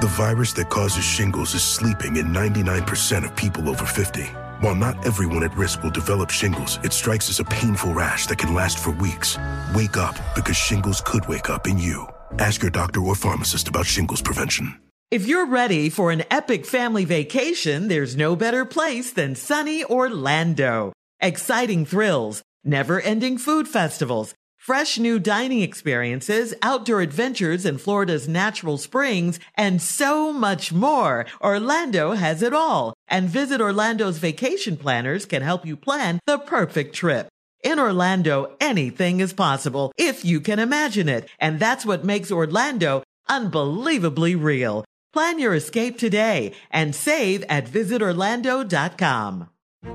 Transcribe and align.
The 0.00 0.06
virus 0.06 0.54
that 0.54 0.70
causes 0.70 1.04
shingles 1.04 1.52
is 1.52 1.62
sleeping 1.62 2.16
in 2.16 2.28
99% 2.28 3.22
of 3.22 3.36
people 3.36 3.68
over 3.68 3.84
50. 3.84 4.22
While 4.62 4.74
not 4.74 5.06
everyone 5.06 5.44
at 5.44 5.54
risk 5.54 5.82
will 5.82 5.90
develop 5.90 6.30
shingles, 6.30 6.78
it 6.82 6.94
strikes 6.94 7.28
as 7.28 7.38
a 7.38 7.44
painful 7.44 7.92
rash 7.92 8.26
that 8.28 8.38
can 8.38 8.54
last 8.54 8.78
for 8.78 8.92
weeks. 8.92 9.36
Wake 9.74 9.98
up 9.98 10.16
because 10.34 10.56
shingles 10.56 11.02
could 11.02 11.28
wake 11.28 11.50
up 11.50 11.66
in 11.66 11.76
you. 11.76 12.08
Ask 12.38 12.62
your 12.62 12.70
doctor 12.70 13.02
or 13.02 13.14
pharmacist 13.14 13.68
about 13.68 13.84
shingles 13.84 14.22
prevention. 14.22 14.74
If 15.10 15.26
you're 15.26 15.44
ready 15.44 15.90
for 15.90 16.10
an 16.10 16.24
epic 16.30 16.64
family 16.64 17.04
vacation, 17.04 17.88
there's 17.88 18.16
no 18.16 18.36
better 18.36 18.64
place 18.64 19.12
than 19.12 19.34
sunny 19.34 19.84
Orlando. 19.84 20.94
Exciting 21.20 21.84
thrills, 21.84 22.40
never 22.64 23.02
ending 23.02 23.36
food 23.36 23.68
festivals, 23.68 24.32
fresh 24.60 24.98
new 24.98 25.18
dining 25.18 25.62
experiences, 25.62 26.54
outdoor 26.60 27.00
adventures 27.00 27.64
in 27.64 27.78
Florida's 27.78 28.28
natural 28.28 28.76
springs, 28.76 29.40
and 29.54 29.80
so 29.80 30.32
much 30.32 30.70
more. 30.70 31.24
Orlando 31.40 32.12
has 32.12 32.42
it 32.42 32.52
all. 32.52 32.92
And 33.08 33.28
Visit 33.28 33.60
Orlando's 33.60 34.18
vacation 34.18 34.76
planners 34.76 35.24
can 35.24 35.40
help 35.40 35.64
you 35.64 35.76
plan 35.76 36.20
the 36.26 36.38
perfect 36.38 36.94
trip. 36.94 37.28
In 37.64 37.78
Orlando, 37.78 38.54
anything 38.60 39.20
is 39.20 39.32
possible 39.32 39.92
if 39.96 40.24
you 40.24 40.40
can 40.40 40.58
imagine 40.58 41.08
it. 41.08 41.28
And 41.38 41.58
that's 41.58 41.86
what 41.86 42.04
makes 42.04 42.30
Orlando 42.30 43.02
unbelievably 43.28 44.36
real. 44.36 44.84
Plan 45.12 45.38
your 45.38 45.54
escape 45.54 45.98
today 45.98 46.52
and 46.70 46.94
save 46.94 47.44
at 47.48 47.66
visitorlando.com. 47.66 49.48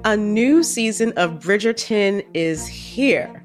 A 0.03 0.17
new 0.17 0.63
season 0.63 1.13
of 1.15 1.39
Bridgerton 1.39 2.25
is 2.33 2.67
here. 2.67 3.44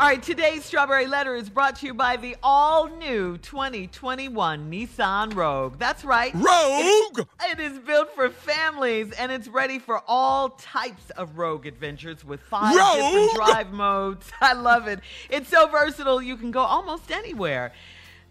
All 0.00 0.06
right, 0.06 0.22
today's 0.22 0.64
Strawberry 0.64 1.06
Letter 1.06 1.34
is 1.34 1.50
brought 1.50 1.76
to 1.80 1.86
you 1.86 1.92
by 1.92 2.16
the 2.16 2.34
all 2.42 2.88
new 2.88 3.36
2021 3.36 4.70
Nissan 4.70 5.34
Rogue. 5.34 5.78
That's 5.78 6.06
right. 6.06 6.32
Rogue! 6.32 7.18
It, 7.18 7.28
it 7.50 7.60
is 7.60 7.78
built 7.80 8.14
for 8.14 8.30
families 8.30 9.12
and 9.12 9.30
it's 9.30 9.46
ready 9.46 9.78
for 9.78 10.00
all 10.08 10.48
types 10.48 11.10
of 11.18 11.36
rogue 11.36 11.66
adventures 11.66 12.24
with 12.24 12.40
five 12.40 12.74
Rogue! 12.74 12.96
different 12.96 13.34
drive 13.34 13.72
modes. 13.74 14.26
I 14.40 14.54
love 14.54 14.88
it. 14.88 15.00
It's 15.28 15.50
so 15.50 15.68
versatile, 15.68 16.22
you 16.22 16.38
can 16.38 16.50
go 16.50 16.60
almost 16.60 17.10
anywhere. 17.10 17.74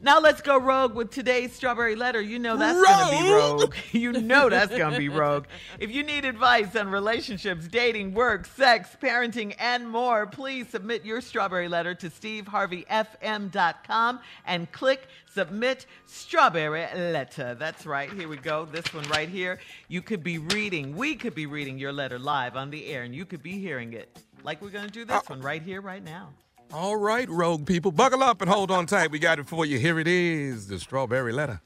Now 0.01 0.21
let's 0.21 0.41
go 0.41 0.57
rogue 0.57 0.95
with 0.95 1.11
today's 1.11 1.53
strawberry 1.53 1.97
letter. 1.97 2.21
You 2.21 2.39
know 2.39 2.55
that's 2.55 2.81
going 2.81 3.17
to 3.17 3.23
be 3.23 3.33
Rogue! 3.33 3.73
You 3.91 4.13
know 4.13 4.47
that's 4.49 4.73
going 4.75 4.93
to 4.93 4.97
be 4.97 5.09
rogue. 5.09 5.45
If 5.77 5.91
you 5.91 6.03
need 6.03 6.23
advice 6.23 6.73
on 6.77 6.87
relationships, 6.89 7.67
dating, 7.67 8.13
work, 8.13 8.45
sex, 8.45 8.95
parenting, 9.01 9.55
and 9.59 9.89
more, 9.89 10.25
please 10.25 10.69
submit 10.69 11.03
your 11.03 11.19
strawberry 11.19 11.67
letter 11.67 11.93
to 11.95 12.09
steveharveyfm.com 12.09 14.19
and 14.45 14.71
click 14.71 15.09
submit 15.33 15.85
strawberry 16.05 16.87
letter. 16.95 17.55
That's 17.55 17.85
right. 17.85 18.09
Here 18.09 18.29
we 18.29 18.37
go. 18.37 18.63
This 18.65 18.93
one 18.93 19.03
right 19.09 19.27
here. 19.27 19.59
You 19.89 20.01
could 20.01 20.23
be 20.23 20.37
reading, 20.37 20.95
we 20.95 21.15
could 21.15 21.35
be 21.35 21.45
reading 21.45 21.77
your 21.77 21.91
letter 21.91 22.17
live 22.17 22.55
on 22.55 22.69
the 22.69 22.87
air, 22.87 23.03
and 23.03 23.13
you 23.13 23.25
could 23.25 23.43
be 23.43 23.59
hearing 23.59 23.91
it 23.91 24.17
like 24.43 24.61
we're 24.61 24.69
going 24.69 24.85
to 24.85 24.91
do 24.91 25.03
this 25.03 25.23
oh. 25.23 25.33
one 25.33 25.41
right 25.41 25.61
here, 25.61 25.81
right 25.81 26.03
now. 26.03 26.29
All 26.71 26.97
right, 26.97 27.27
rogue 27.27 27.65
people, 27.65 27.91
buckle 27.91 28.21
up 28.21 28.41
and 28.41 28.49
hold 28.49 28.69
on 28.69 28.85
tight. 28.85 29.09
We 29.09 29.17
got 29.17 29.39
it 29.39 29.47
for 29.47 29.65
you. 29.65 29.79
Here 29.79 29.97
it 29.99 30.07
is 30.07 30.67
the 30.67 30.77
strawberry 30.79 31.33
letter. 31.33 31.61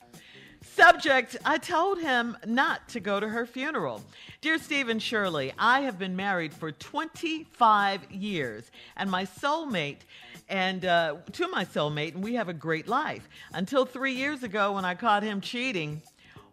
Subject, 0.61 1.35
I 1.43 1.57
told 1.57 1.99
him 1.99 2.37
not 2.45 2.87
to 2.89 3.01
go 3.01 3.19
to 3.19 3.27
her 3.27 3.45
funeral. 3.45 4.01
Dear 4.39 4.57
Stephen 4.57 4.99
Shirley, 4.99 5.51
I 5.59 5.81
have 5.81 5.99
been 5.99 6.15
married 6.15 6.53
for 6.53 6.71
25 6.71 8.11
years, 8.11 8.71
and 8.95 9.11
my 9.11 9.25
soulmate, 9.25 9.99
and 10.47 10.85
uh, 10.85 11.17
to 11.33 11.49
my 11.49 11.65
soulmate, 11.65 12.15
and 12.15 12.23
we 12.23 12.35
have 12.35 12.47
a 12.47 12.53
great 12.53 12.87
life. 12.87 13.27
Until 13.53 13.85
three 13.85 14.13
years 14.13 14.41
ago 14.41 14.71
when 14.71 14.85
I 14.85 14.95
caught 14.95 15.21
him 15.21 15.41
cheating. 15.41 16.01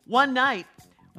One 0.06 0.34
night, 0.34 0.66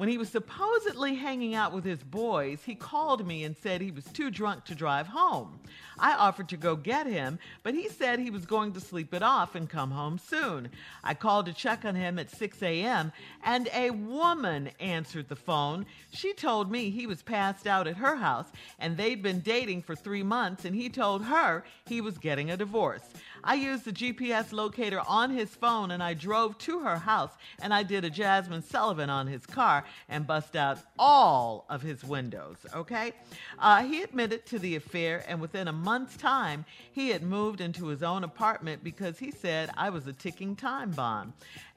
when 0.02 0.08
he 0.08 0.18
was 0.18 0.30
supposedly 0.30 1.14
hanging 1.14 1.54
out 1.54 1.72
with 1.72 1.84
his 1.84 2.02
boys, 2.02 2.58
he 2.66 2.74
called 2.74 3.24
me 3.24 3.44
and 3.44 3.56
said 3.56 3.80
he 3.80 3.92
was 3.92 4.04
too 4.06 4.32
drunk 4.32 4.64
to 4.64 4.74
drive 4.74 5.06
home. 5.06 5.60
I 5.96 6.14
offered 6.14 6.48
to 6.48 6.56
go 6.56 6.74
get 6.74 7.06
him, 7.06 7.38
but 7.62 7.74
he 7.74 7.88
said 7.88 8.18
he 8.18 8.28
was 8.28 8.44
going 8.44 8.72
to 8.72 8.80
sleep 8.80 9.14
it 9.14 9.22
off 9.22 9.54
and 9.54 9.70
come 9.70 9.92
home 9.92 10.18
soon. 10.18 10.70
I 11.04 11.14
called 11.14 11.46
to 11.46 11.52
check 11.52 11.84
on 11.84 11.94
him 11.94 12.18
at 12.18 12.32
6 12.32 12.60
a.m., 12.64 13.12
and 13.44 13.68
a 13.72 13.90
woman 13.90 14.70
answered 14.80 15.28
the 15.28 15.36
phone. 15.36 15.86
She 16.10 16.32
told 16.32 16.68
me 16.68 16.90
he 16.90 17.06
was 17.06 17.22
passed 17.22 17.68
out 17.68 17.86
at 17.86 17.98
her 17.98 18.16
house, 18.16 18.48
and 18.80 18.96
they'd 18.96 19.22
been 19.22 19.38
dating 19.38 19.82
for 19.82 19.94
three 19.94 20.24
months, 20.24 20.64
and 20.64 20.74
he 20.74 20.88
told 20.88 21.26
her 21.26 21.62
he 21.86 22.00
was 22.00 22.18
getting 22.18 22.50
a 22.50 22.56
divorce. 22.56 23.08
I 23.44 23.54
used 23.54 23.84
the 23.84 23.92
GPS 23.92 24.52
locator 24.52 25.00
on 25.06 25.30
his 25.30 25.50
phone 25.50 25.90
and 25.90 26.02
I 26.02 26.14
drove 26.14 26.58
to 26.58 26.80
her 26.80 26.96
house 26.96 27.32
and 27.60 27.74
I 27.74 27.82
did 27.82 28.04
a 28.04 28.10
Jazmine 28.10 28.62
Sullivan 28.62 29.10
on 29.10 29.26
his 29.26 29.46
car 29.46 29.84
and 30.08 30.26
bust 30.26 30.54
out 30.54 30.78
all 30.98 31.66
of 31.68 31.82
his 31.82 32.04
windows, 32.04 32.58
okay? 32.74 33.12
Uh, 33.58 33.82
he 33.82 34.02
admitted 34.02 34.46
to 34.46 34.58
the 34.58 34.76
affair 34.76 35.24
and 35.26 35.40
within 35.40 35.68
a 35.68 35.72
month's 35.72 36.16
time, 36.16 36.64
he 36.92 37.08
had 37.08 37.22
moved 37.22 37.60
into 37.60 37.86
his 37.86 38.02
own 38.02 38.24
apartment 38.24 38.84
because 38.84 39.18
he 39.18 39.30
said 39.30 39.70
I 39.76 39.90
was 39.90 40.06
a 40.06 40.12
ticking 40.12 40.54
time 40.54 40.90
bomb. 40.92 41.32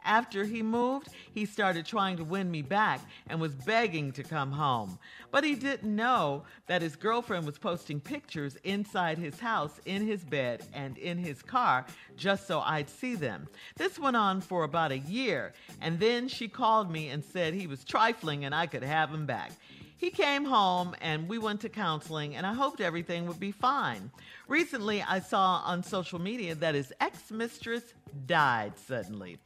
After 0.05 0.45
he 0.45 0.61
moved, 0.61 1.09
he 1.33 1.45
started 1.45 1.85
trying 1.85 2.17
to 2.17 2.23
win 2.23 2.49
me 2.51 2.61
back 2.61 3.01
and 3.27 3.41
was 3.41 3.55
begging 3.55 4.11
to 4.13 4.23
come 4.23 4.51
home. 4.51 4.99
But 5.31 5.43
he 5.43 5.55
didn't 5.55 5.96
know 5.96 6.43
that 6.67 6.84
his 6.84 6.96
girlfriend 6.96 7.46
was 7.46 7.57
posting 7.57 7.99
pictures 7.99 8.55
inside 8.63 9.17
his 9.17 9.40
house, 9.40 9.81
in 9.85 10.05
his 10.05 10.23
bed, 10.23 10.63
and 10.73 10.97
in 10.99 11.17
his 11.17 11.41
car 11.41 11.85
just 12.16 12.47
so 12.47 12.61
I'd 12.61 12.90
see 12.90 13.16
them. 13.16 13.47
This 13.75 13.99
went 13.99 14.16
on 14.16 14.41
for 14.41 14.63
about 14.63 14.91
a 14.91 14.99
year, 14.99 15.53
and 15.81 15.99
then 15.99 16.28
she 16.28 16.47
called 16.47 16.91
me 16.91 17.09
and 17.09 17.23
said 17.23 17.53
he 17.53 17.67
was 17.67 17.84
trifling 17.84 18.46
and 18.46 18.53
I 18.53 18.67
could 18.67 18.84
have 18.84 19.09
him 19.09 19.25
back. 19.25 19.52
He 19.97 20.09
came 20.11 20.46
home 20.46 20.93
and 21.02 21.28
we 21.28 21.37
went 21.37 21.61
to 21.61 21.69
counseling, 21.69 22.35
and 22.35 22.46
I 22.46 22.53
hoped 22.53 22.81
everything 22.81 23.28
would 23.28 23.40
be 23.40 23.52
fine. 23.52 24.11
Recently, 24.47 25.01
I 25.01 25.19
saw 25.21 25.63
on 25.65 25.81
social 25.81 26.19
media 26.19 26.53
that 26.55 26.75
his 26.75 26.93
ex 26.99 27.31
mistress 27.31 27.93
died 28.27 28.77
suddenly, 28.77 29.39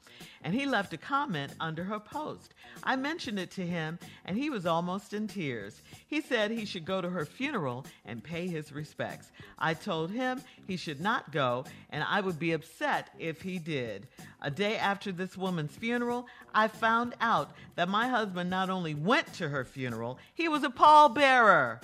and 0.44 0.54
he 0.54 0.66
left 0.66 0.94
a 0.94 0.98
comment 0.98 1.54
under 1.60 1.86
her 1.86 2.00
post. 2.00 2.54
I 2.84 2.98
mentioned 2.98 3.40
it 3.40 3.50
to 3.52 3.66
him, 3.66 3.98
and 4.26 4.38
he 4.38 4.50
was 4.50 4.66
almost 4.66 5.14
in 5.14 5.28
tears. 5.28 5.82
He 6.08 6.20
said 6.20 6.52
he 6.52 6.66
should 6.66 6.84
go 6.84 7.00
to 7.00 7.10
her 7.10 7.26
funeral 7.26 7.86
and 8.06 8.24
pay 8.24 8.48
his 8.48 8.74
respects. 8.74 9.32
I 9.58 9.74
told 9.74 10.12
him 10.12 10.42
he 10.68 10.76
should 10.76 11.00
not 11.00 11.32
go, 11.32 11.64
and 11.92 12.04
I 12.04 12.20
would 12.20 12.38
be 12.38 12.52
upset 12.52 13.10
if 13.18 13.42
he 13.42 13.58
did. 13.58 14.08
A 14.42 14.52
day 14.52 14.78
after 14.78 15.14
this 15.14 15.38
woman's 15.38 15.76
funeral, 15.76 16.28
I 16.54 16.68
found 16.68 17.16
out 17.22 17.52
that 17.76 17.88
my 17.88 18.10
husband 18.10 18.50
not 18.50 18.70
only 18.70 18.96
went 18.96 19.34
to 19.36 19.48
her 19.48 19.64
funeral, 19.64 20.20
he 20.34 20.50
was 20.50 20.64
a 20.64 20.70
pallbearer. 20.70 21.82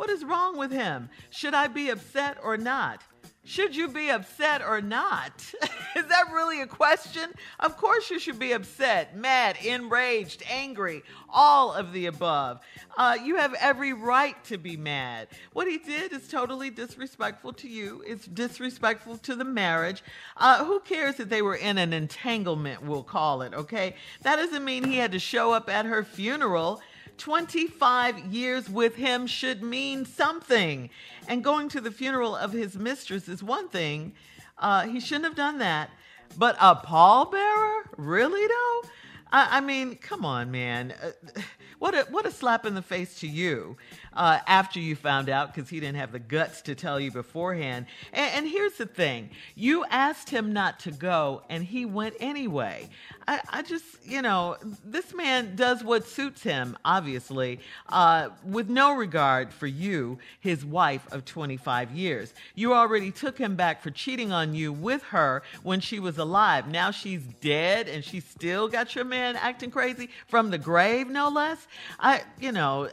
What 0.00 0.08
is 0.08 0.24
wrong 0.24 0.56
with 0.56 0.72
him? 0.72 1.10
Should 1.28 1.52
I 1.52 1.66
be 1.66 1.90
upset 1.90 2.38
or 2.42 2.56
not? 2.56 3.02
Should 3.44 3.76
you 3.76 3.86
be 3.86 4.08
upset 4.08 4.62
or 4.62 4.80
not? 4.80 5.52
Is 5.96 6.06
that 6.06 6.32
really 6.32 6.62
a 6.62 6.66
question? 6.66 7.30
Of 7.58 7.76
course, 7.76 8.08
you 8.08 8.18
should 8.18 8.38
be 8.38 8.52
upset, 8.52 9.14
mad, 9.14 9.58
enraged, 9.62 10.42
angry, 10.50 11.02
all 11.28 11.74
of 11.74 11.92
the 11.92 12.06
above. 12.06 12.60
Uh, 12.96 13.18
you 13.22 13.36
have 13.36 13.52
every 13.60 13.92
right 13.92 14.42
to 14.44 14.56
be 14.56 14.74
mad. 14.74 15.28
What 15.52 15.68
he 15.68 15.76
did 15.76 16.14
is 16.14 16.28
totally 16.28 16.70
disrespectful 16.70 17.52
to 17.54 17.68
you, 17.68 18.02
it's 18.06 18.24
disrespectful 18.24 19.18
to 19.18 19.34
the 19.34 19.44
marriage. 19.44 20.02
Uh, 20.38 20.64
who 20.64 20.80
cares 20.80 21.16
that 21.16 21.28
they 21.28 21.42
were 21.42 21.56
in 21.56 21.76
an 21.76 21.92
entanglement, 21.92 22.82
we'll 22.82 23.02
call 23.02 23.42
it, 23.42 23.52
okay? 23.52 23.96
That 24.22 24.36
doesn't 24.36 24.64
mean 24.64 24.84
he 24.84 24.96
had 24.96 25.12
to 25.12 25.18
show 25.18 25.52
up 25.52 25.68
at 25.68 25.84
her 25.84 26.04
funeral 26.04 26.80
25 27.20 28.18
years 28.32 28.68
with 28.68 28.96
him 28.96 29.26
should 29.26 29.62
mean 29.62 30.06
something. 30.06 30.88
And 31.28 31.44
going 31.44 31.68
to 31.68 31.80
the 31.80 31.90
funeral 31.90 32.34
of 32.34 32.52
his 32.52 32.76
mistress 32.76 33.28
is 33.28 33.42
one 33.42 33.68
thing. 33.68 34.14
Uh, 34.58 34.86
he 34.86 35.00
shouldn't 35.00 35.26
have 35.26 35.36
done 35.36 35.58
that. 35.58 35.90
But 36.36 36.56
a 36.60 36.74
pallbearer? 36.74 37.82
Really, 37.96 38.46
though? 38.46 38.88
I, 39.32 39.58
I 39.58 39.60
mean, 39.60 39.96
come 39.96 40.24
on, 40.24 40.50
man. 40.50 40.94
Uh, 41.02 41.40
what 41.78 41.94
a 41.94 42.06
what 42.10 42.26
a 42.26 42.30
slap 42.30 42.66
in 42.66 42.74
the 42.74 42.82
face 42.82 43.20
to 43.20 43.26
you 43.26 43.76
uh, 44.12 44.38
after 44.46 44.80
you 44.80 44.96
found 44.96 45.28
out 45.28 45.54
because 45.54 45.68
he 45.70 45.80
didn't 45.80 45.96
have 45.96 46.12
the 46.12 46.18
guts 46.18 46.62
to 46.62 46.74
tell 46.74 46.98
you 46.98 47.10
beforehand. 47.10 47.86
And, 48.12 48.34
and, 48.34 48.48
here's 48.48 48.74
the 48.74 48.86
thing: 48.86 49.30
you 49.54 49.84
asked 49.86 50.30
him 50.30 50.52
not 50.52 50.80
to 50.80 50.90
go, 50.90 51.42
and 51.48 51.64
he 51.64 51.84
went 51.84 52.14
anyway. 52.20 52.88
I, 53.28 53.40
I 53.48 53.62
just, 53.62 53.84
you 54.04 54.22
know, 54.22 54.56
this 54.84 55.14
man 55.14 55.54
does 55.54 55.84
what 55.84 56.06
suits 56.06 56.42
him, 56.42 56.76
obviously, 56.84 57.60
uh, 57.88 58.30
with 58.44 58.68
no 58.68 58.96
regard 58.96 59.52
for 59.52 59.68
you, 59.68 60.18
his 60.40 60.64
wife 60.64 61.06
of 61.12 61.24
25 61.24 61.92
years. 61.92 62.34
You 62.56 62.74
already 62.74 63.12
took 63.12 63.38
him 63.38 63.54
back 63.54 63.82
for 63.82 63.90
cheating 63.90 64.32
on 64.32 64.54
you 64.54 64.72
with 64.72 65.02
her 65.04 65.42
when 65.62 65.80
she 65.80 66.00
was 66.00 66.18
alive. 66.18 66.66
Now 66.66 66.90
she's 66.90 67.22
dead, 67.40 67.88
and 67.88 68.04
she 68.04 68.18
still 68.18 68.66
got 68.66 68.96
your 68.96 69.04
man 69.04 69.36
acting 69.36 69.70
crazy 69.70 70.10
from 70.26 70.50
the 70.50 70.58
grave, 70.58 71.08
no 71.08 71.28
less. 71.28 71.68
I, 72.00 72.22
you 72.40 72.50
know, 72.52 72.88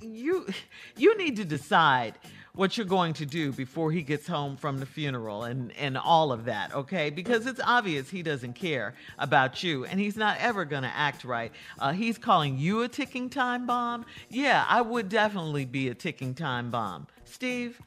you 0.00 0.46
you 0.96 1.16
need 1.16 1.36
to 1.36 1.44
decide 1.44 2.18
what 2.54 2.76
you're 2.76 2.86
going 2.86 3.12
to 3.12 3.26
do 3.26 3.50
before 3.52 3.90
he 3.90 4.00
gets 4.02 4.28
home 4.28 4.56
from 4.56 4.78
the 4.78 4.86
funeral 4.86 5.42
and, 5.42 5.72
and 5.76 5.98
all 5.98 6.30
of 6.30 6.44
that, 6.44 6.72
okay? 6.72 7.10
Because 7.10 7.46
it's 7.46 7.60
obvious 7.64 8.08
he 8.10 8.22
doesn't 8.22 8.52
care 8.52 8.94
about 9.18 9.62
you 9.64 9.84
and 9.84 9.98
he's 9.98 10.16
not 10.16 10.36
ever 10.38 10.64
going 10.64 10.84
to 10.84 10.92
act 10.94 11.24
right. 11.24 11.50
Uh, 11.80 11.92
he's 11.92 12.16
calling 12.16 12.56
you 12.56 12.82
a 12.82 12.88
ticking 12.88 13.28
time 13.28 13.66
bomb. 13.66 14.06
Yeah, 14.30 14.64
I 14.68 14.82
would 14.82 15.08
definitely 15.08 15.64
be 15.64 15.88
a 15.88 15.94
ticking 15.94 16.32
time 16.34 16.70
bomb. 16.70 17.08
Steve? 17.24 17.80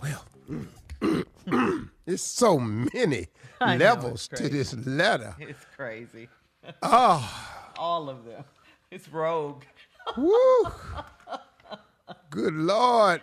Well, 0.00 0.24
it's 2.06 2.22
so 2.22 2.58
many 2.60 3.26
I 3.60 3.76
levels 3.76 4.28
it's 4.30 4.40
to 4.40 4.48
this 4.48 4.74
letter. 4.86 5.34
It's 5.40 5.64
crazy. 5.76 6.28
Oh, 6.82 7.28
All 7.76 8.08
of 8.08 8.24
them. 8.24 8.44
It's 8.90 9.08
rogue. 9.08 9.62
woo. 10.16 10.66
Good 12.30 12.54
Lord. 12.54 13.22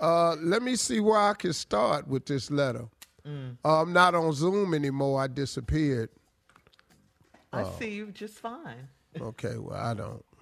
Uh, 0.00 0.36
let 0.40 0.62
me 0.62 0.76
see 0.76 1.00
where 1.00 1.18
I 1.18 1.34
can 1.34 1.52
start 1.52 2.06
with 2.08 2.26
this 2.26 2.50
letter. 2.50 2.86
Mm. 3.26 3.56
Uh, 3.64 3.82
I'm 3.82 3.92
not 3.92 4.14
on 4.14 4.32
Zoom 4.32 4.74
anymore. 4.74 5.20
I 5.22 5.26
disappeared. 5.26 6.10
I 7.52 7.62
Oh. 7.62 7.76
see 7.78 7.90
you 7.94 8.06
just 8.12 8.34
fine. 8.34 8.88
Okay, 9.20 9.56
well, 9.58 9.78
I 9.80 9.94
don't. 9.94 10.24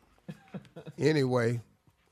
Anyway, 0.98 1.60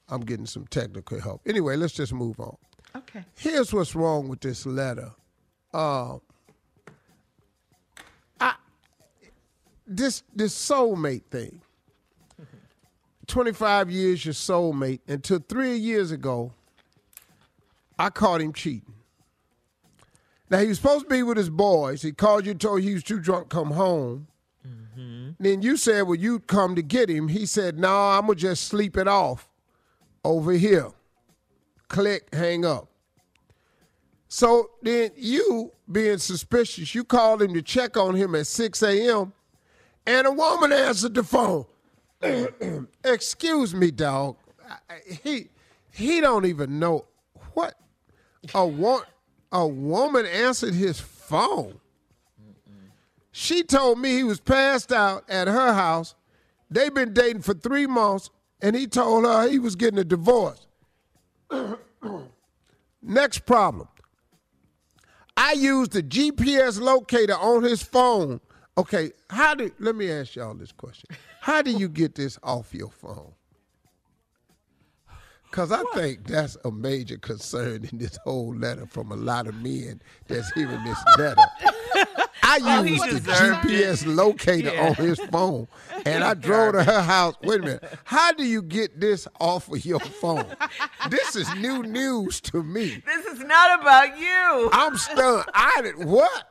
I'm 0.08 0.20
getting 0.22 0.46
some 0.46 0.66
technical 0.66 1.20
help. 1.20 1.40
Anyway, 1.46 1.76
let's 1.76 1.92
just 1.92 2.12
move 2.12 2.38
on. 2.40 2.56
Okay. 2.96 3.24
Here's 3.36 3.72
what's 3.72 3.94
wrong 3.94 4.28
with 4.28 4.40
this 4.40 4.66
letter. 4.66 5.12
Uh, 5.72 6.18
I 8.40 8.54
this 9.86 10.22
this 10.34 10.54
soulmate 10.54 11.24
thing. 11.30 11.60
Twenty 13.30 13.52
five 13.52 13.88
years 13.88 14.24
your 14.24 14.34
soulmate 14.34 14.98
until 15.06 15.38
three 15.38 15.76
years 15.76 16.10
ago. 16.10 16.52
I 17.96 18.10
caught 18.10 18.40
him 18.40 18.52
cheating. 18.52 18.92
Now 20.50 20.58
he 20.58 20.66
was 20.66 20.78
supposed 20.78 21.04
to 21.04 21.08
be 21.08 21.22
with 21.22 21.36
his 21.36 21.48
boys. 21.48 22.02
He 22.02 22.10
called 22.10 22.44
you, 22.44 22.54
told 22.54 22.82
you 22.82 22.88
he 22.88 22.94
was 22.94 23.04
too 23.04 23.20
drunk, 23.20 23.48
to 23.48 23.54
come 23.54 23.70
home. 23.70 24.26
Mm-hmm. 24.66 25.30
Then 25.38 25.62
you 25.62 25.76
said, 25.76 26.08
"Well, 26.08 26.16
you'd 26.16 26.48
come 26.48 26.74
to 26.74 26.82
get 26.82 27.08
him." 27.08 27.28
He 27.28 27.46
said, 27.46 27.78
"No, 27.78 27.94
I'm 27.94 28.22
gonna 28.22 28.34
just 28.34 28.64
sleep 28.64 28.96
it 28.96 29.06
off 29.06 29.48
over 30.24 30.50
here." 30.50 30.88
Click, 31.86 32.34
hang 32.34 32.64
up. 32.64 32.88
So 34.26 34.70
then 34.82 35.12
you, 35.14 35.70
being 35.90 36.18
suspicious, 36.18 36.96
you 36.96 37.04
called 37.04 37.42
him 37.42 37.54
to 37.54 37.62
check 37.62 37.96
on 37.96 38.16
him 38.16 38.34
at 38.34 38.48
6 38.48 38.82
a.m. 38.82 39.32
and 40.04 40.26
a 40.26 40.32
woman 40.32 40.72
answered 40.72 41.14
the 41.14 41.22
phone. 41.22 41.66
Excuse 43.04 43.74
me, 43.74 43.90
dog. 43.90 44.36
He 45.24 45.48
he 45.92 46.20
don't 46.20 46.46
even 46.46 46.78
know 46.78 47.06
what 47.54 47.74
a 48.54 48.66
wo- 48.66 49.02
a 49.50 49.66
woman 49.66 50.26
answered 50.26 50.74
his 50.74 51.00
phone. 51.00 51.80
She 53.32 53.62
told 53.62 53.98
me 53.98 54.10
he 54.16 54.24
was 54.24 54.40
passed 54.40 54.92
out 54.92 55.28
at 55.28 55.48
her 55.48 55.72
house. 55.72 56.14
They've 56.70 56.94
been 56.94 57.12
dating 57.12 57.42
for 57.42 57.54
three 57.54 57.86
months, 57.86 58.30
and 58.60 58.76
he 58.76 58.86
told 58.86 59.24
her 59.24 59.48
he 59.48 59.58
was 59.58 59.76
getting 59.76 59.98
a 59.98 60.04
divorce. 60.04 60.66
Next 63.02 63.46
problem. 63.46 63.88
I 65.36 65.52
used 65.52 65.92
the 65.92 66.02
GPS 66.02 66.80
locator 66.80 67.34
on 67.34 67.62
his 67.62 67.82
phone. 67.82 68.40
Okay, 68.80 69.12
how 69.28 69.54
do 69.54 69.70
let 69.78 69.94
me 69.94 70.10
ask 70.10 70.34
y'all 70.36 70.54
this 70.54 70.72
question. 70.72 71.10
How 71.40 71.60
do 71.60 71.70
you 71.70 71.86
get 71.86 72.14
this 72.14 72.38
off 72.42 72.72
your 72.72 72.88
phone? 72.90 73.32
Cause 75.50 75.70
I 75.70 75.82
think 75.94 76.26
that's 76.26 76.56
a 76.64 76.70
major 76.70 77.18
concern 77.18 77.86
in 77.92 77.98
this 77.98 78.16
whole 78.24 78.54
letter 78.54 78.86
from 78.86 79.12
a 79.12 79.16
lot 79.16 79.46
of 79.48 79.54
men 79.56 80.00
that's 80.28 80.50
hearing 80.52 80.82
this 80.84 80.98
letter. 81.18 81.42
I 82.42 82.58
Oh, 82.62 82.82
used 82.82 83.04
the 83.04 83.20
deserved 83.20 83.68
GPS 83.68 84.06
locator 84.16 84.72
Yeah. 84.72 84.88
on 84.88 84.94
his 84.94 85.18
phone 85.30 85.68
and 86.06 86.24
I 86.24 86.32
drove 86.34 86.72
to 86.72 86.82
her 86.84 87.02
house. 87.02 87.34
Wait 87.42 87.60
a 87.60 87.62
minute. 87.62 87.84
How 88.04 88.32
do 88.32 88.44
you 88.46 88.62
get 88.62 88.98
this 88.98 89.28
off 89.40 89.70
of 89.70 89.84
your 89.84 90.00
phone? 90.00 90.46
this 91.10 91.36
is 91.36 91.52
new 91.56 91.82
news 91.82 92.40
to 92.42 92.62
me. 92.62 93.02
This 93.04 93.26
is 93.26 93.40
not 93.40 93.80
about 93.82 94.18
you. 94.18 94.70
I'm 94.72 94.96
stunned. 94.96 95.44
I 95.52 95.80
did 95.82 95.98
what? 96.04 96.46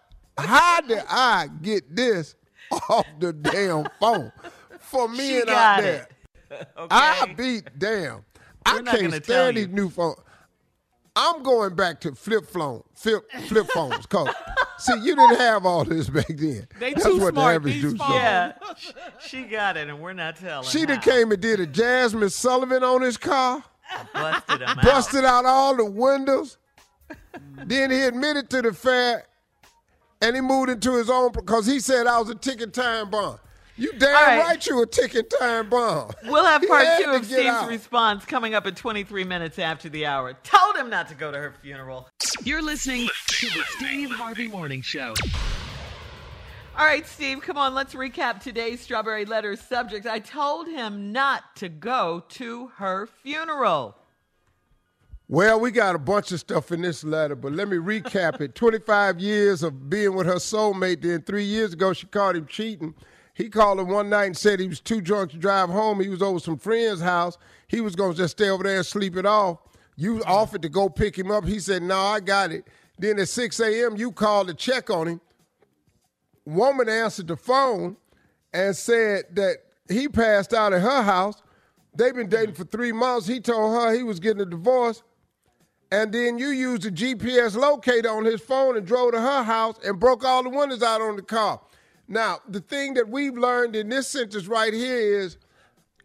How 0.46 0.82
did 0.82 1.04
I 1.10 1.48
get 1.62 1.96
this 1.96 2.36
off 2.90 3.06
the 3.20 3.34
damn 3.34 3.88
phone? 4.00 4.32
For 4.80 5.08
me 5.08 5.18
She 5.28 5.40
and 5.42 5.50
out 5.50 5.82
there. 5.82 6.08
it. 6.52 6.68
I 6.92 7.34
beat 7.38 7.64
damn. 7.78 8.26
I 8.66 8.76
We're 8.76 8.82
not 8.82 8.98
can't 8.98 9.24
stand 9.24 9.58
these 9.58 9.68
new 9.68 9.90
phones. 9.90 10.18
I'm 11.16 11.44
going 11.44 11.76
back 11.76 12.00
to 12.02 12.16
flip 12.16 12.48
phone, 12.48 12.84
flip 12.96 13.24
flip 13.48 13.68
phones. 13.74 14.06
Cause 14.06 14.30
see, 14.78 14.94
you 15.02 15.16
didn't 15.16 15.38
have 15.38 15.66
all 15.66 15.84
this 15.84 16.10
back 16.10 16.28
then. 16.28 16.68
They 16.80 16.94
That's 16.94 17.04
too 17.06 17.20
what 17.20 17.36
the 17.36 17.42
average 17.42 17.82
dude 17.82 17.98
saw. 17.98 18.14
Yeah, 18.14 18.54
she 19.26 19.44
got 19.44 19.76
it, 19.76 19.90
and 19.90 20.00
we're 20.00 20.14
not 20.14 20.38
telling. 20.38 20.66
She 20.68 20.86
done 20.86 21.02
came 21.02 21.32
and 21.32 21.42
did 21.42 21.60
a 21.60 21.68
Jazmine 21.68 22.32
Sullivan 22.32 22.84
on 22.84 23.02
his 23.02 23.18
car, 23.18 23.64
busted 24.14 24.62
him 24.62 24.70
out. 24.70 24.82
busted 24.84 25.26
out 25.26 25.46
all 25.46 25.76
the 25.76 25.86
windows. 25.86 26.58
then 27.66 27.92
he 27.92 28.02
admitted 28.04 28.50
to 28.52 28.62
the 28.62 28.72
fact, 28.74 29.28
and 30.22 30.36
he 30.36 30.42
moved 30.42 30.70
into 30.70 30.96
his 30.98 31.10
own 31.10 31.32
because 31.32 31.66
he 31.66 31.80
said 31.80 32.08
I 32.08 32.20
was 32.20 32.30
a 32.30 32.36
ticking 32.36 32.72
time 32.72 33.10
bomb. 33.10 33.40
You 33.78 33.94
damn 33.94 34.10
All 34.10 34.22
right. 34.24 34.40
right. 34.40 34.68
you 34.68 34.82
a 34.82 34.86
ticking 34.86 35.24
time 35.40 35.70
bomb. 35.70 36.12
We'll 36.26 36.44
have 36.46 36.62
part 36.68 36.86
two 37.02 37.12
of 37.12 37.26
Steve's 37.26 37.48
out. 37.48 37.70
response 37.70 38.26
coming 38.26 38.54
up 38.54 38.68
at 38.68 38.76
23 38.76 39.24
minutes 39.24 39.58
after 39.58 39.88
the 39.88 40.06
hour. 40.06 40.34
Told 40.44 40.76
him 40.76 40.90
not 40.90 41.08
to 41.08 41.16
go 41.16 41.32
to 41.32 41.38
her 41.38 41.54
funeral. 41.62 42.10
You're 42.44 42.62
listening 42.62 43.08
to 43.28 43.46
the 43.48 43.64
Steve 43.78 44.12
Harvey 44.12 44.50
Morning 44.50 44.82
Show. 44.82 45.14
All 46.78 46.86
right, 46.86 47.06
Steve, 47.08 47.42
come 47.42 47.58
on, 47.58 47.74
let's 47.74 47.94
recap 47.94 48.42
today's 48.42 48.80
Strawberry 48.80 49.26
Letter 49.26 49.56
subject. 49.58 50.06
I 50.06 50.20
told 50.20 50.68
him 50.68 51.12
not 51.12 51.44
to 51.58 51.68
go 51.70 52.24
to 52.30 52.68
her 52.78 53.08
funeral. 53.22 53.96
Well, 55.30 55.60
we 55.60 55.72
got 55.72 55.96
a 55.96 56.00
bunch 56.00 56.32
of 56.32 56.40
stuff 56.40 56.72
in 56.72 56.82
this 56.82 57.04
letter, 57.04 57.36
but 57.36 57.54
let 57.54 57.70
me 57.70 57.78
recap 57.78 58.42
it. 58.42 58.56
25 58.56 59.20
years 59.20 59.64
of 59.64 59.90
being 59.90 60.16
with 60.16 60.26
her 60.26 60.36
soulmate, 60.36 61.04
then 61.04 61.22
three 61.22 61.44
years 61.44 61.72
ago, 61.72 61.94
she 61.94 62.08
caught 62.08 62.36
him 62.36 62.48
cheating. 62.48 62.96
He 63.36 63.48
called 63.48 63.78
her 63.78 63.86
one 63.86 64.10
night 64.10 64.26
and 64.26 64.38
said 64.38 64.60
he 64.60 64.68
was 64.68 64.82
too 64.82 65.00
drunk 65.00 65.32
to 65.32 65.38
drive 65.38 65.70
home. 65.70 66.02
He 66.02 66.10
was 66.10 66.22
over 66.22 66.40
some 66.40 66.58
friend's 66.58 67.00
house. 67.00 67.38
He 67.68 67.80
was 67.80 67.96
going 67.96 68.14
to 68.14 68.18
just 68.18 68.38
stay 68.38 68.50
over 68.50 68.64
there 68.64 68.78
and 68.78 68.86
sleep 68.86 69.16
it 69.16 69.26
off. 69.26 69.60
You 69.96 70.22
offered 70.24 70.64
to 70.64 70.70
go 70.70 70.90
pick 70.90 71.18
him 71.18 71.30
up. 71.32 71.46
He 71.46 71.60
said, 71.60 71.84
No, 71.84 71.98
I 71.98 72.20
got 72.20 72.52
it. 72.52 72.68
Then 72.98 73.20
at 73.20 73.30
6 73.30 73.60
a.m., 73.60 73.96
you 73.96 74.12
called 74.12 74.48
to 74.48 74.54
check 74.54 74.90
on 74.90 75.08
him 75.08 75.22
woman 76.50 76.90
answered 76.90 77.28
the 77.28 77.38
phone 77.38 77.96
and 78.54 78.76
said 78.76 79.26
that 79.34 79.58
he 79.88 80.08
passed 80.08 80.54
out 80.54 80.74
at 80.74 80.82
her 80.82 81.04
house. 81.04 81.42
They've 81.96 82.16
been 82.16 82.30
dating 82.30 82.56
for 82.56 82.66
three 82.66 82.92
months. 82.92 83.28
He 83.28 83.40
told 83.40 83.76
her 83.76 83.94
he 83.96 84.04
was 84.04 84.20
getting 84.20 84.42
a 84.42 84.46
divorce. 84.46 85.04
And 85.92 86.12
then 86.14 86.38
you 86.38 86.50
used 86.50 86.86
a 86.86 86.92
GPS 86.92 87.56
locator 87.56 88.10
on 88.10 88.26
his 88.26 88.42
phone 88.42 88.78
and 88.78 88.86
drove 88.86 89.14
to 89.14 89.22
her 89.22 89.44
house 89.44 89.78
and 89.84 90.00
broke 90.00 90.24
all 90.24 90.44
the 90.44 90.50
windows 90.50 90.84
out 90.84 91.02
on 91.02 91.16
the 91.16 91.24
car. 91.24 91.62
Now, 92.08 92.40
the 92.48 92.60
thing 92.60 92.94
that 92.96 93.10
we've 93.10 93.38
learned 93.38 93.76
in 93.76 93.90
this 93.90 94.08
sentence 94.08 94.48
right 94.48 94.74
here 94.74 95.22
is 95.22 95.38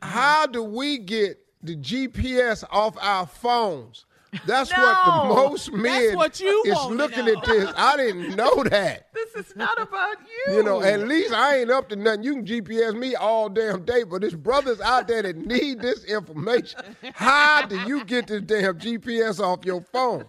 how 0.00 0.46
do 0.46 0.62
we 0.62 0.98
get 0.98 1.38
the 1.62 1.76
GPS 1.76 2.64
off 2.70 2.96
our 3.00 3.26
phones? 3.26 4.04
That's 4.46 4.70
no, 4.70 4.82
what 4.82 5.04
the 5.04 5.34
most 5.34 5.72
men 5.72 6.16
what 6.16 6.40
you 6.40 6.62
is 6.66 6.84
looking 6.86 7.28
at 7.28 7.44
this. 7.44 7.72
I 7.76 7.96
didn't 7.96 8.36
know 8.36 8.62
that. 8.64 9.08
This 9.34 9.46
is 9.46 9.56
not 9.56 9.80
about 9.80 10.16
you. 10.46 10.56
You 10.56 10.62
know, 10.62 10.82
at 10.82 11.08
least 11.08 11.32
I 11.32 11.58
ain't 11.58 11.70
up 11.70 11.88
to 11.88 11.96
nothing. 11.96 12.22
You 12.24 12.34
can 12.34 12.46
GPS 12.46 12.96
me 12.96 13.14
all 13.14 13.48
damn 13.48 13.84
day, 13.84 14.02
but 14.04 14.20
there's 14.20 14.34
brothers 14.34 14.80
out 14.80 15.08
there 15.08 15.22
that 15.22 15.36
need 15.36 15.80
this 15.80 16.04
information. 16.04 16.80
How 17.14 17.64
do 17.66 17.80
you 17.80 18.04
get 18.04 18.26
this 18.26 18.42
damn 18.42 18.78
GPS 18.78 19.40
off 19.40 19.64
your 19.64 19.80
phone? 19.80 20.26